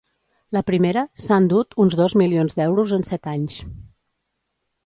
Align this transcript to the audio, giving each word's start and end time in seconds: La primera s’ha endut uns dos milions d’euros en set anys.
La 0.55 0.63
primera 0.69 1.03
s’ha 1.25 1.37
endut 1.43 1.77
uns 1.85 1.99
dos 2.01 2.17
milions 2.23 2.57
d’euros 2.61 2.97
en 2.99 3.07
set 3.11 3.33
anys. 3.35 3.63